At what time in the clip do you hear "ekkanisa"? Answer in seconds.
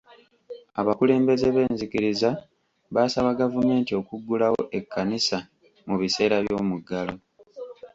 4.77-5.37